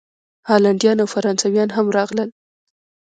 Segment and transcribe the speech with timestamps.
[0.49, 2.29] هالینډیان او فرانسویان هم راغلل.